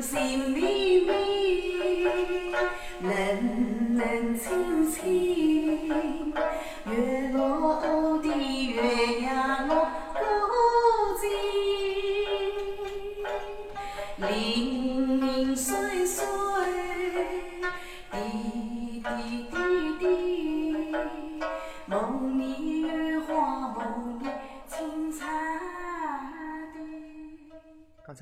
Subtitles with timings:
[0.00, 0.87] See me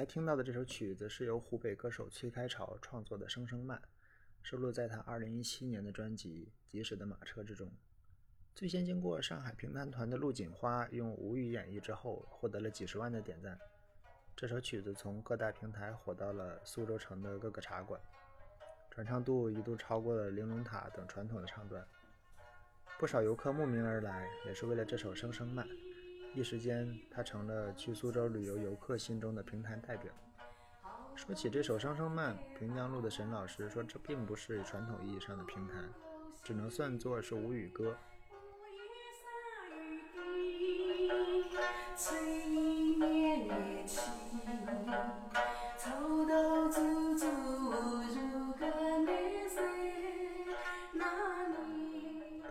[0.07, 3.77] 听到的这首曲子是由湖北歌手崔开潮创作的《声声慢》，
[4.43, 7.71] 收录在他2017年的专辑《及时的马车》之中。
[8.55, 13.59] 最先经过上海评弹团的陆锦花用吴语演绎之后，获得了几十万的点赞。
[14.37, 18.01] 这首曲子从各大平台火到了苏州城的各个茶馆，
[18.91, 21.87] 传唱度一度超过了玲珑塔等传统的唱段。
[22.99, 25.67] 不少游客慕名而来，也是为了这首《声声慢》。
[26.37, 30.12] 一时间，他成了去苏州旅游游客心中的评弹代表。
[31.15, 35.89] 说起这首《声声慢》，平江路的沈老师说，这并不是传统意义上的评弹，
[36.43, 37.97] 只能算作是吴语歌。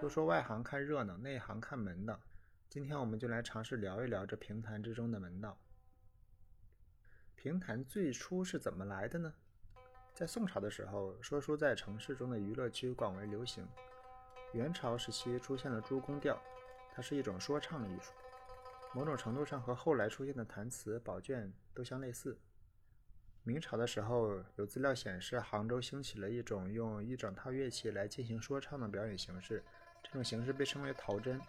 [0.01, 2.19] 都说外行看热闹，内行看门道。
[2.75, 5.57] 今天我们就来尝试聊一聊这评弹之中的门道。
[7.33, 9.33] 评弹最初是怎么来的呢？
[10.13, 13.65] 在宋朝的时候，说书在城市中的娱乐区广为流行。
[14.51, 16.37] 元朝时期出现了诸宫调，
[16.93, 18.11] 它是一种说唱艺术。
[18.93, 22.37] 某种程度上和后来出现的弹词、宝卷都相类似。
[23.43, 29.63] 明朝的时候，有资料显示，杭州兴起了一种用一整套乐器来进行说唱的表演形式，
[30.03, 31.39] 这种形式被称为陶真，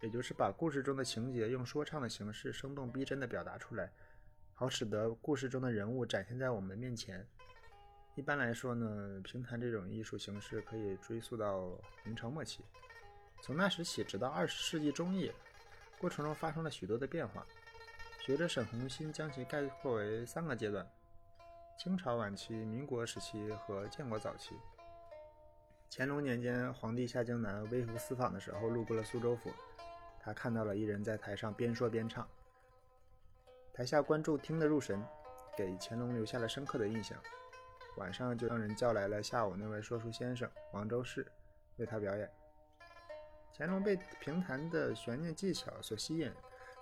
[0.00, 3.90] 也就是把故事中的情节用说唱的形式生动逼真地表达出来，
[4.54, 7.26] 好使得故事中的人物展现在我们面前。
[8.14, 11.70] 一般来说呢，评弹这种艺术形式可以追溯到
[12.04, 12.64] 明朝末期，
[13.42, 15.32] 从那时起直到二十世纪中叶。
[16.00, 17.44] 过程中发生了许多的变化，
[18.20, 20.88] 学者沈宏新将其概括为三个阶段：
[21.76, 24.54] 清朝晚期、民国时期和建国早期。
[25.90, 29.52] 乾隆年间，皇帝下江南微服私访的时候，路过了苏州府，
[30.28, 32.28] 他看到了一人在台上边说边唱，
[33.72, 35.02] 台下观众听得入神，
[35.56, 37.18] 给乾隆留下了深刻的印象。
[37.96, 41.26] 晚上就让人叫来了下午那位说书先生王周氏，
[41.78, 42.30] 为他表演。
[43.56, 46.30] 乾隆被评弹的悬念技巧所吸引，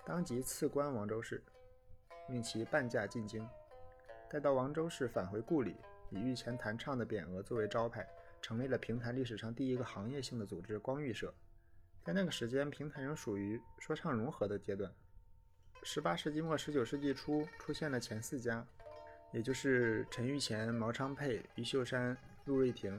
[0.05, 1.41] 当即赐官王周氏，
[2.27, 3.47] 命其半价进京。
[4.29, 5.77] 待到王周氏返回故里，
[6.09, 8.05] 以御前弹唱的匾额作为招牌，
[8.41, 11.33] 成立了评弹历史上第一个行业性的组织——光裕社。
[12.07, 14.89] 在那个时间，平台仍属于说唱融合的阶段。
[15.83, 18.65] 十八世纪末、十九世纪初出现了前四家，
[19.33, 22.97] 也就是陈玉乾、毛昌沛、余秀山、陆瑞亭。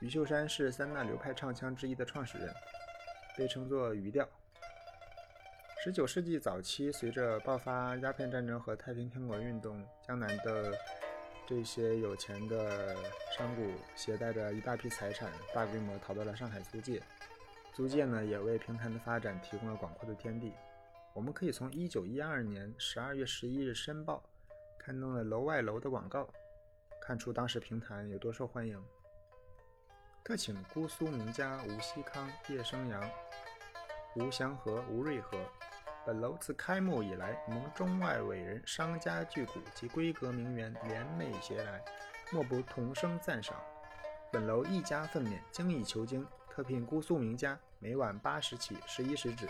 [0.00, 2.50] 余秀山是三大流派唱腔之一的创始人。
[3.36, 4.26] 被称作余调。
[5.84, 10.72] 十九世纪早期，随着爆发鸦片战争和太平天国运动，江南的
[11.46, 12.96] 这些有钱的
[13.36, 13.62] 商贾
[13.94, 16.98] 携带着一大批财产，大规模逃到了上海租界。
[17.72, 20.52] 租界呢，也为平潭的发展提供了广阔的天地。
[21.14, 24.22] 我们可以从一九一二年十二月十一日《申报》
[24.84, 26.28] 刊登了楼外楼的广告，
[27.00, 28.82] 看出当时平潭有多受欢迎。
[30.22, 33.10] 特请姑苏名家吴锡康、叶生阳、
[34.16, 35.38] 吴祥和、吴瑞和。
[36.04, 41.82] 本楼自开幕以来，蒙中外伟人、商家巨贾及闺阁名媛联袂携来，
[42.30, 43.56] 莫不同声赞赏。
[44.30, 49.48] 本楼一家奋勉，精益求精，特聘姑苏名家，每晚八时起，十一时止，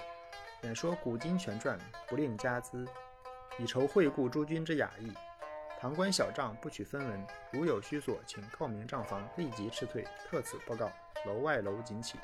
[0.63, 1.77] 演说古今全传，
[2.07, 2.87] 不吝家资，
[3.59, 5.13] 以酬惠顾诸君之雅意。
[5.81, 10.07] 堂官小账不取分文，如有虚索，请告明账房，立即撤退。
[10.31, 10.93] 特此报告。
[11.27, 12.21] 楼外楼紧起。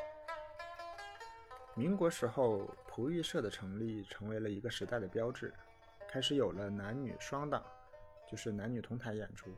[1.74, 5.52] 民国时候，璞玉社的成立成为了一个时代的标志，
[6.08, 7.64] 开始有了男女双档，
[8.30, 9.50] 就是男女同台演出。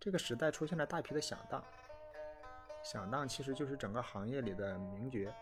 [0.00, 1.64] 这个时代出现了大批的响档，
[2.82, 5.32] 响当其实就是整个行业里的名角，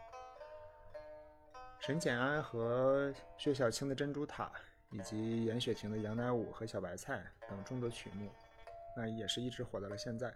[1.78, 4.44] 沈简安和薛晓青的《珍珠塔》。
[4.92, 8.28] 以及严雪婷的《杨乃武》和《小白菜》等众多曲目，
[8.96, 10.34] 那也是一直火到了现在。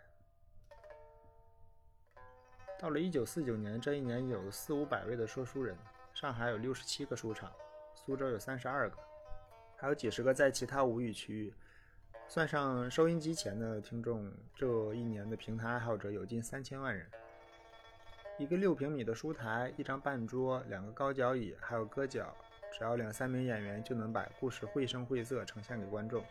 [2.78, 5.76] 到了一九四九年，这一年有四五百位的说书人，
[6.14, 7.50] 上海有六十七个书场，
[7.96, 8.96] 苏州有三十二个，
[9.76, 11.52] 还有几十个在其他吴语区域。
[12.26, 17.06] 算上收音机前的听众，这一年的评弹爱好者有近三千万人。
[18.38, 22.34] 一个六平米的书台，一张半桌，两个高脚椅，还有搁脚。
[22.72, 26.24] 只要两三名演员就能把故事绘声绘色呈现给观众。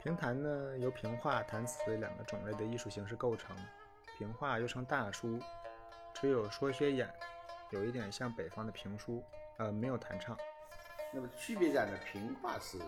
[0.00, 3.56] 评弹呢，由评话、弹词两个种类的艺术形式构成。
[4.16, 5.40] 评话又称大书，
[6.14, 7.12] 只有说学演，
[7.70, 9.24] 有一点像北方的评书，
[9.56, 10.38] 呃，没有弹唱。
[11.12, 11.98] 那么区别在呢？
[12.12, 12.78] 评话是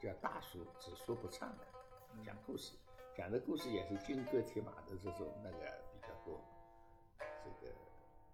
[0.00, 1.64] 叫大书，只说不唱的，
[2.24, 2.72] 讲故事，
[3.16, 5.58] 讲的故事也是金戈铁马的这种那个
[5.92, 6.40] 比较多，
[7.18, 7.72] 这个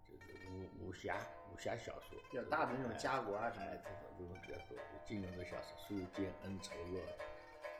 [0.06, 1.16] 就是武武侠
[1.52, 4.76] 武侠小说，比较大的那种家国啊什么这种这种比较多，
[5.06, 6.98] 金庸的小说，书剑恩仇录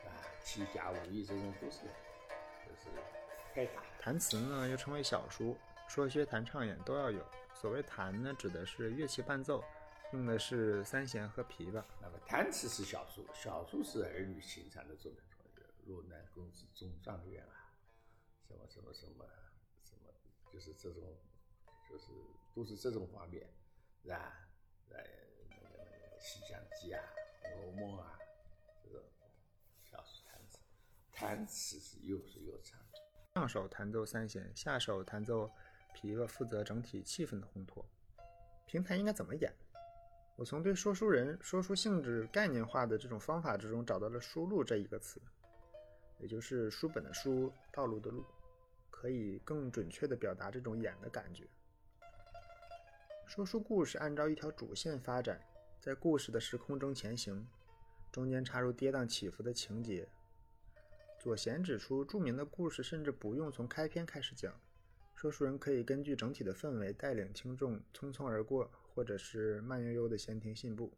[0.06, 0.08] 啊，
[0.42, 1.80] 七侠五义这种都是
[2.64, 2.88] 就是
[3.54, 3.82] 开打。
[4.00, 5.56] 弹词呢又称为小书，
[5.88, 7.22] 说学弹唱演都要有。
[7.54, 9.62] 所谓弹呢，指的是乐器伴奏，
[10.14, 11.84] 用的是三弦和琵琶。
[12.00, 15.20] 那么弹词是小数，小数是儿女情长的作品。
[15.84, 17.74] 若男公子中状元啊，
[18.48, 19.26] 什么什么什么
[19.82, 20.10] 什么，
[20.50, 21.02] 就是这种，
[21.90, 22.06] 就是
[22.54, 23.46] 都是这种方面，
[24.02, 24.48] 是吧？
[24.88, 24.96] 呃，
[25.50, 27.04] 那个那个《西厢记》啊，
[27.52, 28.18] 《红楼梦》啊，
[28.82, 29.02] 这种
[29.82, 30.58] 小书弹词，
[31.12, 32.80] 弹词是又是又唱。
[33.34, 35.50] 上手弹奏三弦，下手弹奏
[35.94, 37.84] 琵琶，负责整体气氛的烘托。
[38.64, 39.54] 评弹应该怎么演？
[40.36, 45.20] 我从对说书人说书性质概念化的这种方法之中找到了“书路”这一个词，
[46.18, 48.24] 也就是书本的书，道路的路，
[48.90, 51.46] 可以更准确地表达这种演的感觉。
[53.28, 55.40] 说书故事按照一条主线发展，
[55.80, 57.46] 在故事的时空中前行，
[58.10, 60.08] 中间插入跌宕起伏的情节。
[61.20, 64.52] 左贤指出，著名的故事甚至不用从开篇开始讲，
[65.14, 70.92] 说书人可以根据整体的氛围带领听众匆匆而过，或者是慢悠悠的闲庭信步。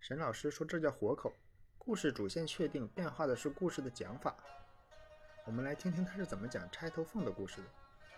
[0.00, 1.32] 沈老师说这叫活口，
[1.78, 4.36] 故事主线确定，变化的是故事的讲法。
[5.46, 7.68] 我们来听听他是怎么讲钗头凤的故事的。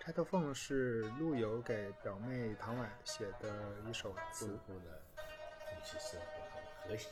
[0.00, 7.08] 钗头凤是陆游给表妹唐婉写的一首词中，国的夫妻生活很和谐，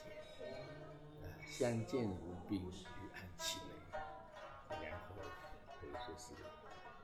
[1.23, 5.15] 呃，相见如宾，举案齐眉，然后
[5.81, 6.35] 可以说是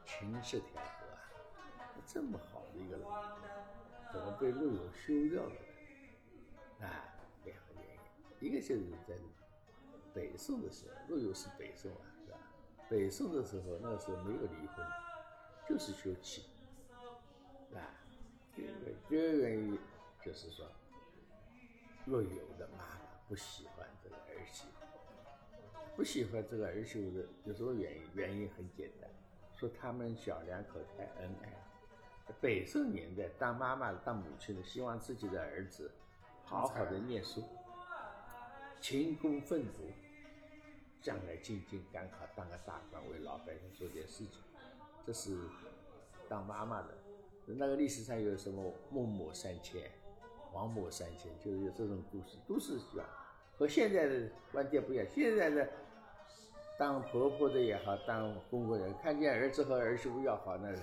[0.04, 1.18] 琴瑟调和啊。
[2.06, 3.06] 这么好的一个人，
[4.12, 5.52] 怎么被陆游休掉了？
[6.80, 7.14] 啊，
[7.44, 7.84] 两个原
[8.40, 9.14] 因，一个就是在
[10.14, 12.38] 北宋的时候，陆游是北宋啊，是吧？
[12.88, 14.86] 北宋的时候，那时候没有离婚，
[15.68, 16.44] 就是休妻，
[17.74, 17.84] 啊，
[18.54, 19.78] 第二个第二个原因
[20.24, 20.66] 就是说，
[22.06, 24.86] 陆游的妈妈不喜欢这个儿媳妇，
[25.96, 28.02] 不喜欢这个儿媳妇的有什么原因？
[28.14, 29.10] 原因很简单，
[29.54, 31.52] 说他们小两口太恩爱。
[32.40, 35.90] 北宋年代，当妈妈的、当母亲的，希望自己的儿子
[36.44, 37.42] 好好的念书，
[38.80, 39.90] 勤工奋读，
[41.00, 44.34] 将来进京赶考，当个大官，为老百姓做点事情，
[45.06, 45.36] 这是
[46.28, 46.88] 当妈妈的。
[47.46, 49.90] 那个历史上有什么孟母三迁、
[50.52, 53.06] 王母三迁，就是有这种故事，都是希望
[53.56, 55.06] 和现在的观点不一样。
[55.08, 55.66] 现在的
[56.78, 60.82] 当婆婆的也好，当公公人，看见儿子和儿媳妇要好，那是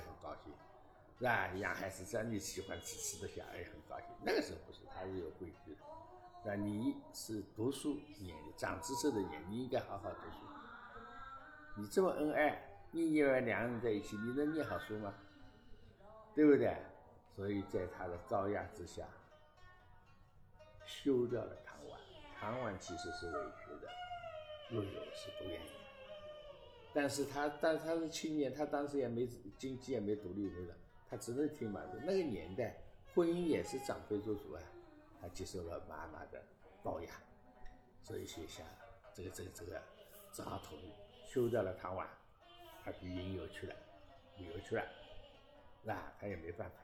[1.17, 1.47] 是吧？
[1.55, 4.07] 养孩子这样你喜欢吃吃的小孩也很高兴。
[4.21, 5.77] 那个时候不是，他是有规矩的。
[6.43, 10.37] 那你是读书年长知识的年，你应该好好读书。
[11.77, 15.13] 你这么恩爱，你以为两人在一起，你能念好书吗？
[16.35, 16.75] 对不对？
[17.35, 19.07] 所以在他的招压之下，
[20.85, 21.99] 休掉了唐婉。
[22.37, 23.89] 唐婉其实是委屈的，
[24.71, 25.69] 陆游是不愿意。
[26.93, 30.75] 但是他，但他是青年，他当时也没经济也没独立没了，
[31.09, 31.99] 他只能听妈的。
[32.05, 32.75] 那个年代，
[33.13, 34.61] 婚姻也是长辈做主啊，
[35.21, 36.41] 他接受了妈妈的
[36.83, 37.11] 包养，
[38.03, 38.63] 所以写下
[39.13, 39.81] 这个这个这个
[40.31, 40.75] 扎头，
[41.25, 42.09] 休掉了唐婉，
[42.83, 43.75] 他去云游去了，
[44.37, 44.83] 旅游去了，
[45.83, 46.75] 那他也没办法。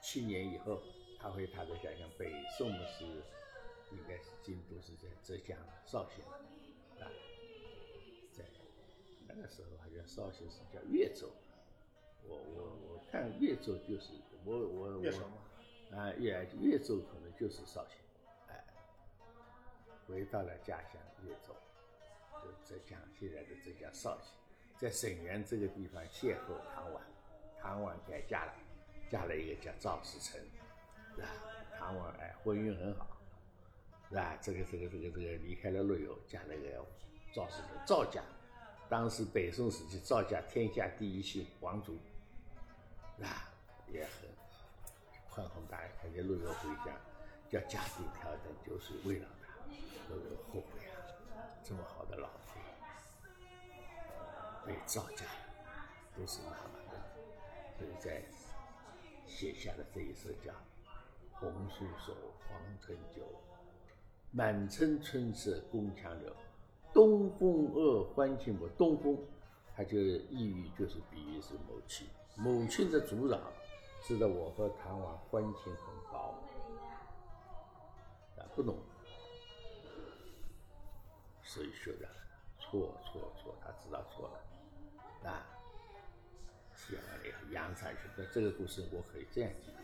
[0.00, 0.80] 七年以后，
[1.18, 3.04] 他回他的家乡北宋是
[3.90, 6.24] 应该是京都是在浙江绍兴
[7.02, 7.10] 啊，
[8.32, 8.44] 在
[9.26, 11.32] 那个时候好像绍兴是叫越州，
[12.28, 14.12] 我我我看越州就是
[14.44, 17.98] 我我我啊越越州可能就是绍兴，
[18.48, 18.64] 哎，
[20.06, 21.54] 回到了家乡越州，
[22.42, 24.30] 就浙江现在的浙江绍兴，
[24.76, 27.02] 在沈园这个地方邂逅唐婉，
[27.60, 28.52] 唐婉改嫁了，
[29.08, 30.40] 嫁了一个叫赵世成，
[31.16, 31.28] 是吧？
[31.78, 33.16] 唐婉哎婚姻很好，
[34.10, 34.36] 是吧？
[34.42, 36.84] 这个这个这个这个离开了陆游，嫁了一个
[37.32, 38.22] 赵世成，赵家，
[38.88, 41.96] 当时北宋时期赵家天下第一姓王族，
[43.18, 43.50] 是吧？
[43.88, 44.30] 也很
[45.28, 46.96] 宽宏大量，看见陆游回家，
[47.50, 50.94] 叫家丁挑担酒水慰劳他，陆游后悔啊，
[51.64, 52.62] 这么好的老婆
[54.64, 55.24] 被造假，
[56.16, 57.00] 都是妈妈的，
[57.76, 58.22] 所以在
[59.26, 60.52] 写下了这一首叫
[61.32, 62.14] 《红酥手，
[62.46, 63.22] 黄藤酒，
[64.30, 66.32] 满城春色宫墙柳。
[66.92, 68.66] 东风恶，欢庆不？
[68.68, 69.18] 东风，
[69.76, 72.08] 它就意喻就是比喻是某气，
[72.38, 73.40] 母亲的阻扰，
[74.00, 76.34] 使得我和唐婉欢情很高。
[78.36, 78.78] 啊，不懂。
[81.42, 82.08] 所以修的
[82.60, 85.44] 错错错，他知道错了，啊，
[86.76, 87.98] 写完了以后扬上去。
[88.16, 89.74] 那这个故事我可以这样讲，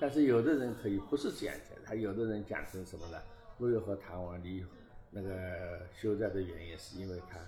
[0.00, 3.20] 但是有的人可以不是这样讲，他有的人讲成什么呢？
[3.58, 4.64] 陆游和唐王离
[5.10, 7.38] 那个休战的原因，是因为他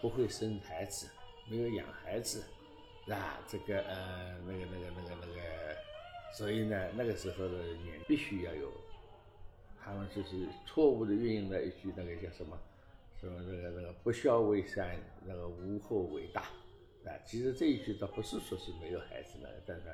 [0.00, 1.08] 不会生孩子，
[1.48, 2.42] 没有养孩子，
[3.14, 5.76] 啊，这个呃，那个那个那个那个，
[6.32, 8.72] 所以呢，那个时候的人必须要有。
[9.78, 12.58] 他们就是错误的运用了一句那个叫什么，
[13.20, 16.50] 什么那个那个不孝为善，那个无后为大，
[17.04, 19.84] 啊，其实这一句倒不是说是没有孩子的，但是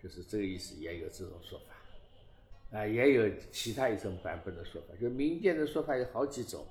[0.00, 6.64] 就是这个意思也有这种说法，啊，也有其他一种版本的说法，就民间的说法有好几种，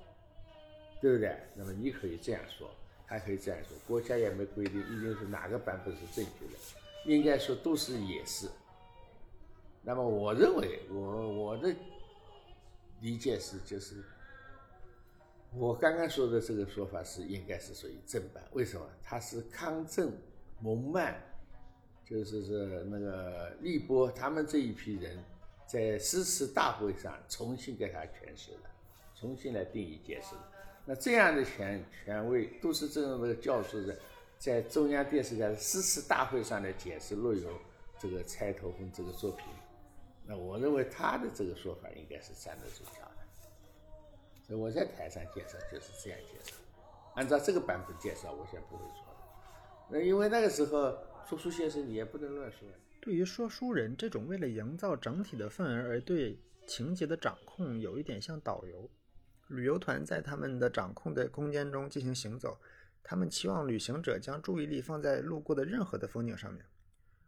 [1.02, 1.36] 对不对？
[1.54, 2.70] 那么你可以这样说，
[3.10, 8.48] 还可以这样说，国家也没规定一定是哪个版本是正确的，应该说都是也是。
[9.82, 11.74] 那么我认为，我我的。
[13.02, 14.04] 理解是就是，
[15.54, 18.44] 我刚刚说的这个说法是应该是属于正版。
[18.52, 18.86] 为什么？
[19.02, 20.12] 他是康正、
[20.60, 21.18] 蒙曼，
[22.04, 25.16] 就是是那个立波他们这一批人
[25.66, 28.68] 在诗词大会上重新给他诠释的，
[29.14, 30.59] 重新来定义解释的。
[30.90, 33.96] 那这样的权权威都是这样的教授在
[34.36, 37.48] 在中央电视台诗词大会上来解释陆游
[37.96, 39.46] 这个《钗头凤》这个作品。
[40.26, 46.56] 那我认为他的这个说法应该是站得住脚的，所以我在台上介绍就是这样介绍，
[47.14, 49.90] 按照这个版本介绍，我想不会错的。
[49.90, 52.66] 那因为那个时候说书先生你也不能乱说。
[53.00, 58.90] 对于说书人这种为了营造整体的氛围而对情节的掌控，有一点像导游。
[59.50, 62.60] 旅游团在他们的掌控的空间中进行行走，
[63.02, 66.64] 他们期望旅行者将注意力放在路过的任何的风景上面。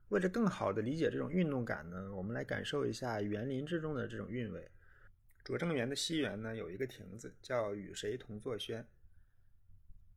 [0.08, 4.70] 为了更好的理解这种运动感呢，我们来感受一下园林之中的这种韵味。
[5.42, 8.86] 拙政园的西园呢，有一个亭子叫“与谁同坐轩”，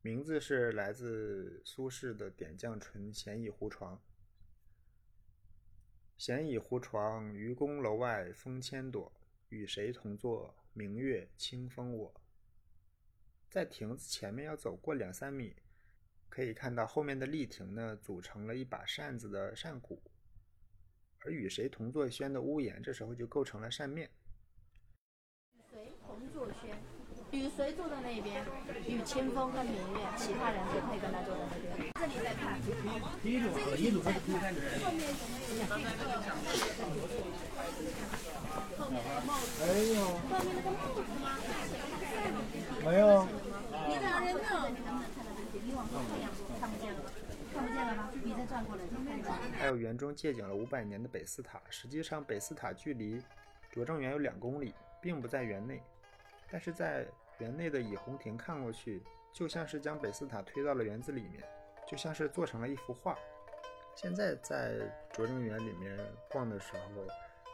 [0.03, 3.99] 名字是来自苏轼的点绛唇“闲倚胡床”。
[6.17, 9.11] 闲倚胡床，愚公楼外风千朵，
[9.49, 10.53] 与谁同坐？
[10.75, 12.21] 明月清风我。
[13.49, 15.55] 在亭子前面要走过两三米。
[16.27, 20.03] 可以看到后面的立亭呢，组成了一把扇子的扇骨，
[21.19, 24.11] 而与谁同坐轩的屋檐，这时候就构成了扇面。
[25.53, 26.77] 与谁同坐轩？
[27.35, 28.43] 与谁坐在那边？
[28.87, 31.91] 与清风和明月，其他人就可以跟他坐在那边。
[31.99, 32.57] 这里再看，
[33.21, 34.61] 第一组和一组和第三组。
[34.81, 36.15] 后面有没有？
[38.77, 39.45] 后面的帽子。
[39.65, 39.99] 没有。
[40.05, 41.35] 后面那个帽子吗？
[42.85, 43.27] 没有。
[43.87, 44.47] 你哪人呢？
[45.65, 46.99] 你往后看，看不见了，
[47.53, 48.09] 看不见了吗？
[48.23, 48.81] 你再转过来，
[49.59, 53.21] 还有园中借景了五百年的北寺塔，实际上北寺塔距离
[53.71, 55.81] 拙政园有两公里，并不在园内，
[56.49, 57.05] 但是在
[57.39, 61.43] 园内的倚红亭看过去，就像是将北寺塔推到了园子里面，
[61.85, 63.17] 就像是做成了一幅画。
[63.95, 64.79] 现在在
[65.11, 65.97] 拙政园里面
[66.29, 67.05] 逛的时候，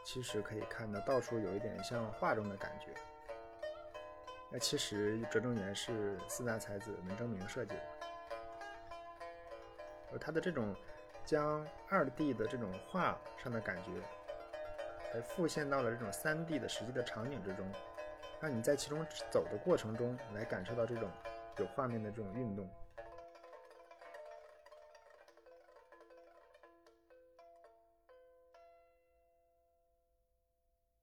[0.04, 2.86] 其实可以看到到处有一点像画中的感觉。
[4.50, 7.82] 那其实拙政园是四大才子文征明设计的，
[10.12, 10.76] 而他的这种
[11.24, 13.90] 将二 D 的这种画上的感觉，
[15.12, 17.66] 还复现到了这种三 D 的实际的场景之中，
[18.42, 21.08] 让你在其中走的过程中来感受到这种
[21.58, 22.68] 有画面的这种运动。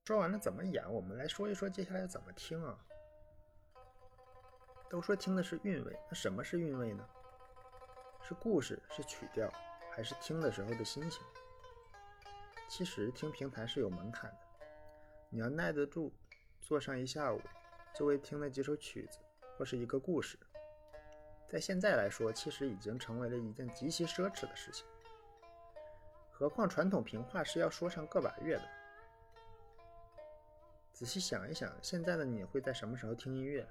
[0.04, 2.78] 说完了怎么演，我们来说一说接下来怎么听啊。
[4.90, 7.08] 都说听的是韵味，那什么是韵味呢？
[8.22, 9.50] 是故事，是曲调，
[9.92, 11.24] 还是听的时候的心情？
[12.68, 14.38] 其实听评弹是有门槛的，
[15.30, 16.12] 你要耐得住
[16.62, 17.42] 坐上一下午，
[17.96, 19.20] 就为听那几首曲子
[19.58, 20.38] 或是一个故事，
[21.48, 24.86] 在现在来说，其实已经成为了一件极其奢侈的事情。
[26.32, 28.64] 何况传统评话是要说上个把月的。
[30.94, 33.68] 仔细想一想，现在的你会在什么时候听音乐？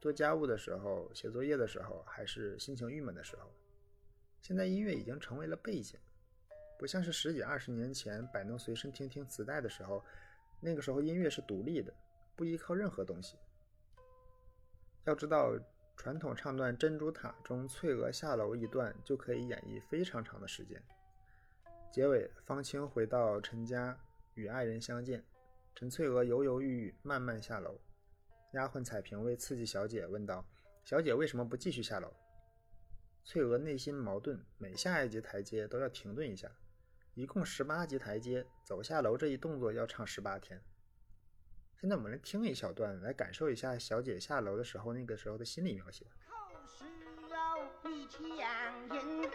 [0.00, 3.48] 做家务的时候、写作业的时候，还是心情郁闷的时候，
[4.40, 5.98] 现在音乐已经成为了背景，
[6.78, 10.04] 不像是十几二十年前摆弄随身听听磁带的时候，
[10.64, 11.92] 那个时候音乐是独立的，
[12.36, 13.36] 不依靠任何东西。
[15.04, 15.52] 要知道，
[15.96, 20.80] 传统唱段《珍珠塔》中翠娥下楼一段就可以演绎非常长的时间。
[21.92, 23.98] 结尾，方清回到陈家
[24.34, 25.22] 与爱人相见，
[25.74, 27.78] 陈翠娥犹犹豫豫，慢慢下楼。
[28.52, 30.46] 丫鬟彩萍为刺激小姐，问道
[30.84, 32.12] ：“小姐为什么不继续下楼？”
[33.24, 36.50] 翠娥内心矛盾，每下一级台阶都要停顿一下。
[37.14, 40.58] 一共十八级台阶，走下楼这一动作要唱十八天。
[41.78, 46.06] 现在我们来听一小段，来感受一下小姐下楼的时候那个时候的心理描写。
[46.26, 46.34] 口
[46.66, 46.86] 是
[47.28, 47.36] 肉
[47.82, 48.24] 比强
[48.96, 49.30] 硬，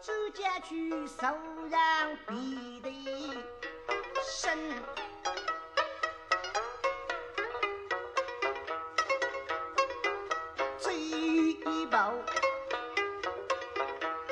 [0.00, 1.26] 指甲去手
[1.70, 2.90] 让比得
[4.22, 4.58] 深。
[10.78, 11.96] 追一步，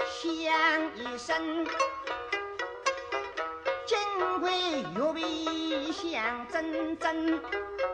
[0.07, 1.67] 响一声，
[4.39, 4.53] 金龟
[4.95, 7.41] 玉璧响铮铮，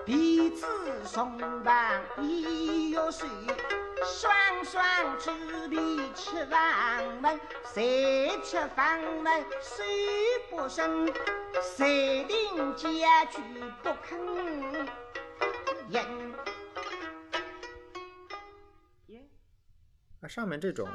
[0.05, 0.67] 彼此
[1.03, 1.75] 松绑
[2.21, 3.27] 一约水，
[4.05, 4.31] 双
[4.63, 4.85] 双
[5.19, 5.31] 执
[5.69, 6.61] 笔七房
[7.23, 7.41] 门，
[7.73, 9.87] 谁吃房门谁
[10.51, 11.11] 不生，
[11.63, 13.41] 谁定家居
[13.83, 14.87] 不肯
[20.25, 20.89] 那上面这种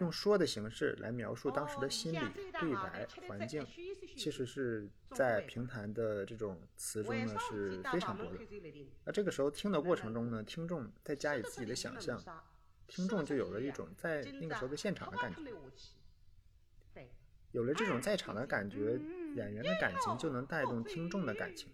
[0.00, 2.18] 用说的形式来描述当时的心理、
[2.58, 3.64] 对白、环境，
[4.16, 8.32] 其实是在评弹的这种词中呢是非常多的。
[9.04, 12.20] 那这个时候听的过程中呢，听众再加以自己的想象，
[12.88, 15.40] 听众就有了一种在那个时候的现场的感觉。
[17.52, 18.98] 有了这种在场的感觉，
[19.36, 21.70] 演员的感情就能带动听众的感情。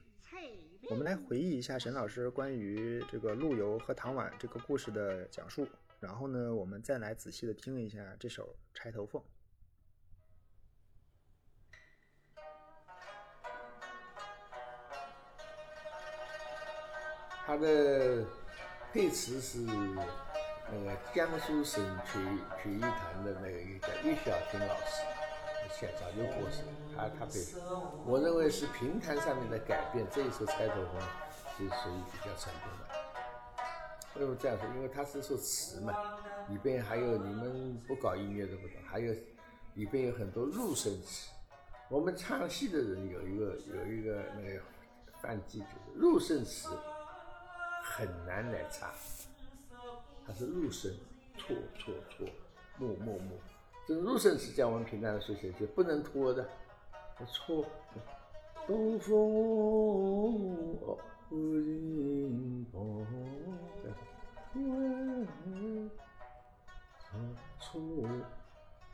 [0.91, 5.67] 我们来回忆一下沈老师关于这个陆游和唐婉这个故事的讲述。
[6.01, 9.21] 然后呢，我们再来仔细的听一下这首《钗头凤》。
[17.45, 18.25] 它的
[18.93, 22.19] 配词是那个江苏省曲
[22.63, 25.03] 曲艺团的那个一个叫叶小军老师，
[25.71, 26.63] 现早就过世，
[26.95, 27.41] 他他配。
[28.05, 31.01] 我认为是评弹上面的改变，这一首《钗头凤》
[31.57, 33.08] 是属于比较成功的。
[34.15, 34.67] 为什么这样说？
[34.75, 35.95] 因为它是首词嘛，
[36.49, 39.15] 里边还有你们不搞音乐的不懂，还有
[39.75, 41.31] 里边有很多入声词。
[41.89, 44.61] 我们唱戏的人有一个有一个那个
[45.23, 46.69] 犯忌，就是入声词
[47.83, 48.91] 很难来唱，
[50.27, 50.93] 它是入声，
[51.37, 52.27] 错错错，
[52.77, 53.39] 默默默。
[53.87, 56.49] 这入声词在我们平常的书写就不能拖的，
[57.27, 57.65] 错。
[58.67, 60.77] 东风
[61.29, 61.31] 哦。
[61.31, 63.07] 不应风，
[64.55, 65.27] 问
[67.61, 67.71] 错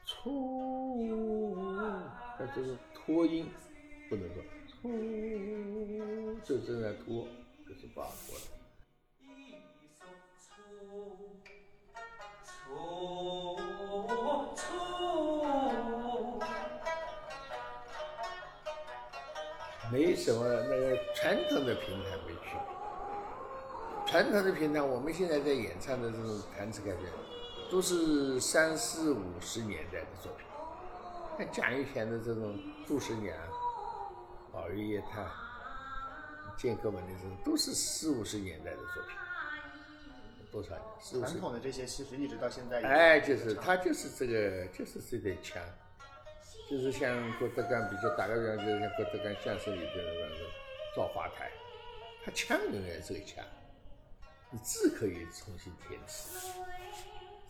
[0.04, 1.56] 错，
[2.36, 3.46] 它这个拖音
[4.10, 4.90] 不能说错，
[6.42, 7.28] 这正在拖，
[7.68, 8.63] 这是不好拖的。
[20.14, 22.56] 没什么那个传统的平台没去，
[24.06, 27.12] 传统的平台，我们现在在演唱的这种弹词改编，
[27.68, 30.46] 都是三四五十年代的作品。
[31.36, 33.36] 像蒋玉嫻的这种《杜十娘》
[34.52, 35.24] 《宝玉夜探》
[36.56, 39.16] 《剑客门》的这种，都是四五十年代的作品。
[40.52, 41.26] 多少年？
[41.26, 42.80] 传统的这些其实一直到现在。
[42.82, 45.60] 哎，就是他就是这个，就是这点腔。
[46.70, 50.50] 就是像郭德纲比较打个比方，就是像郭德纲相声里边的那个
[50.96, 51.50] 造花台，
[52.24, 53.44] 他腔永远是个腔，
[54.50, 56.48] 你字可以重新填词，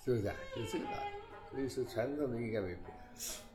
[0.05, 0.35] 是不是啊？
[0.55, 1.25] 就这个道理。
[1.53, 2.81] 所以说传统的应该没变，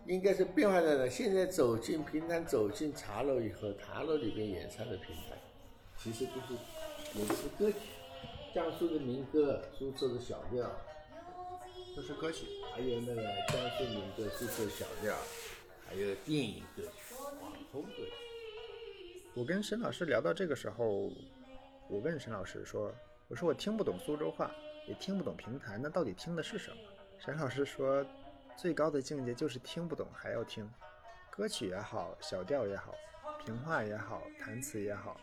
[0.06, 1.10] 应该是变化在哪？
[1.10, 5.36] 现在走进平潭，走进茶楼以后，茶楼里边演唱的平台，
[5.98, 6.54] 其实都是
[7.20, 7.78] 有的歌曲，
[8.56, 10.72] 江苏的民歌，苏州的小调，
[11.94, 15.14] 都是歌曲，还有那个江苏民歌，苏州小调。
[15.90, 18.14] 还有电影歌曲、网红歌曲。
[19.34, 21.12] 我跟沈老师聊到这个时候，
[21.90, 22.94] 我问沈老师说
[23.28, 24.52] ：“我说我听不懂苏州话，
[24.88, 26.78] 也听不懂评弹，那到底听的是什么？”
[27.18, 28.06] 沈老师说
[28.56, 30.72] ：“最高的境界就是听不懂还要听，
[31.32, 32.94] 歌曲也好，小调也好，
[33.44, 35.20] 评话也好，弹词也好，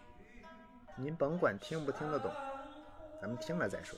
[0.96, 2.28] 您甭管听不听得懂，
[3.22, 3.96] 咱们听了再说。”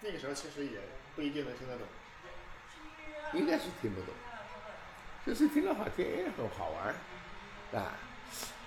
[0.00, 0.80] 那个时候其实也
[1.16, 1.86] 不一定能听得懂，
[3.32, 4.14] 应该是听不懂，
[5.26, 6.06] 就是听了好听，
[6.36, 6.94] 很好玩，
[7.82, 7.92] 啊。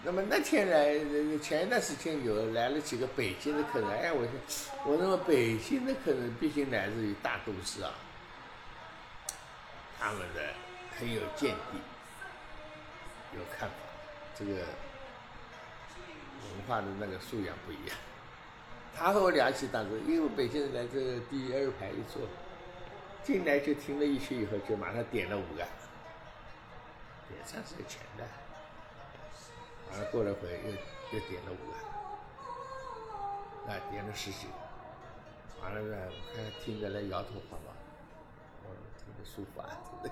[0.04, 0.98] 那么那天来，
[1.40, 4.32] 前一段时间有来了几个北京的客人，哎，我说，
[4.84, 7.94] 我认为北京的客人毕竟来自于大都市啊，
[10.00, 10.42] 他们的
[10.98, 11.78] 很有见地，
[13.38, 13.76] 有看法，
[14.38, 14.66] 这个文
[16.68, 17.96] 化的那个素养不一样。
[18.96, 22.22] 他和我聊起当时，因为北京人来这第二排一坐，
[23.24, 25.66] 进来就听了一曲以后，就马上点了五个，
[27.28, 28.24] 点上是个钱的，
[29.90, 30.72] 完了过了会又
[31.18, 31.72] 又点了五
[33.66, 34.54] 个，啊，点了十几个，
[35.64, 37.72] 完了呢，我看听着来摇头晃脑，
[38.64, 40.12] 我听着舒服啊，对不对？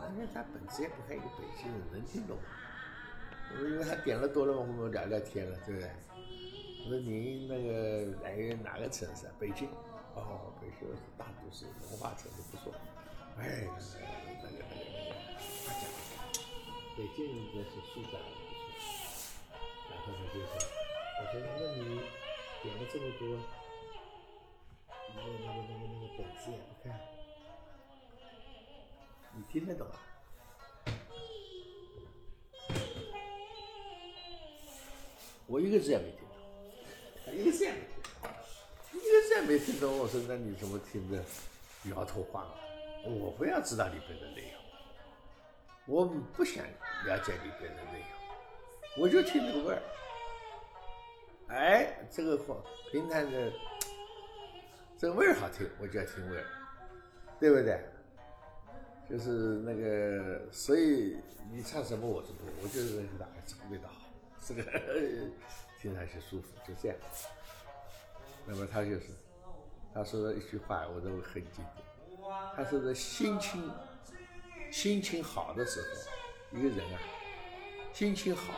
[0.00, 2.42] 但是他本身也不看一个北京人能听懂吗？
[3.58, 5.90] 因为他点了多了嘛，我们聊聊天了，对不对？
[6.86, 9.32] 我说您那个来哪个城市啊？
[9.40, 9.68] 北京。
[10.14, 12.72] 哦，北京是大都市，文化城市不错。
[13.36, 13.82] 哎，那个
[14.24, 14.62] 那个那个，
[15.66, 15.82] 他讲，
[16.96, 18.54] 北京应该是素质还不错。
[19.90, 20.54] 然后他就说，
[21.18, 21.98] 我说那你
[22.62, 23.34] 点了这么多，
[25.12, 26.86] 那个那个那个那个本子也不看，
[29.34, 29.98] 你听得懂啊？
[35.48, 36.25] 我一个字也没听，
[37.36, 38.30] 一个字也没听懂，
[38.92, 39.98] 一个字也没听懂。
[39.98, 41.22] 我说那你怎么听着
[41.90, 43.10] 摇头晃脑？
[43.10, 44.60] 我不要知道里边的内容，
[45.86, 46.64] 我不想
[47.04, 49.82] 了解里边的内容，我就听这个味儿。
[51.48, 52.56] 哎，这个话
[52.90, 53.52] 平潭的
[54.98, 56.46] 这个味儿好听，我就要听味儿，
[57.38, 57.80] 对不对？
[59.08, 59.30] 就是
[59.64, 61.16] 那个，所以
[61.52, 64.08] 你唱什么我都不，我就是觉得哎，这个味道好，
[64.44, 64.62] 这个
[65.80, 66.96] 听上去舒服，就这样。
[68.46, 69.02] 那么他就是
[69.92, 71.84] 他说的一句话，我认为很经典。
[72.56, 73.70] 他说的心情
[74.70, 75.86] 心情好的时候，
[76.58, 76.98] 一个人啊，
[77.92, 78.54] 心情好，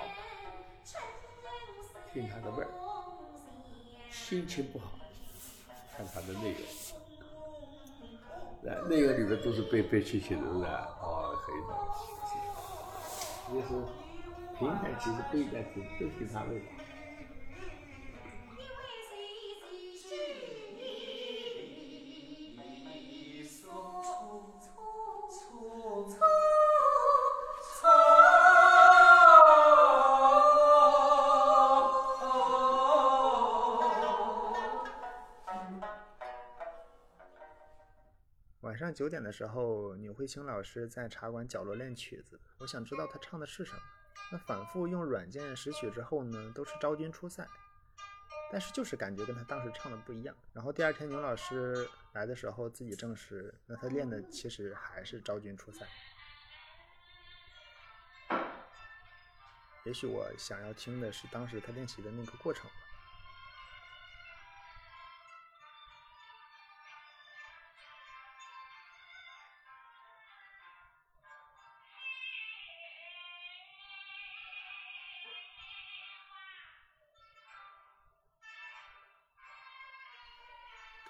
[2.12, 2.68] 听他的味儿；
[4.10, 4.92] 心情不好，
[5.96, 6.60] 看他的内容。
[8.62, 10.96] 那内容里面都是悲悲戚戚的，是吧？
[11.00, 11.70] 哦，可以的。
[13.50, 13.68] 就是
[14.58, 16.66] 平台其实不应该听，就听他味道。
[39.08, 42.38] 九点的时候，牛慧清老师在茶馆角落练曲子。
[42.58, 43.80] 我想知道他唱的是什么。
[44.30, 47.48] 那反复用软件识曲之后呢，都是昭君出塞，
[48.52, 50.36] 但是就是感觉跟他当时唱的不一样。
[50.52, 55.86] 然后第二天牛老师来的时候，自己证实，那他练的其实还是昭君出塞。
[59.84, 62.76] 也许我想要听的是当时他练习的那个过程吧。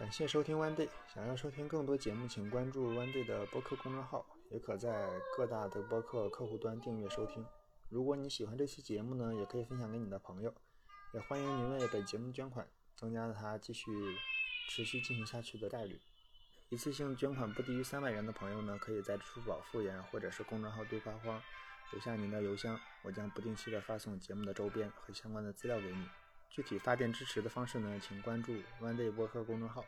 [0.08, 0.88] 感谢收听 One Day。
[1.12, 7.44] 想要收听更多节目，请关注 One Day 的播客公众号，也可在各大的播客客户端订阅收听。
[7.90, 10.54] 如果你喜欢这期节目呢，也可以分享给你的朋友。
[11.12, 12.66] 也欢迎您为本节目捐款，
[12.96, 13.92] 增加它继续
[14.70, 16.00] 持续进行下去的概率。
[16.70, 21.38] 一次性捐款不低于三百元的朋友呢，可以在支付宝复言或者是公众号对话框
[21.92, 26.08] 留下您的邮箱，我将不定期的发送节目的周边和相关的资料给你。
[26.48, 29.84] 具体发电支持的方式呢，请关注 One Day 播客公众号。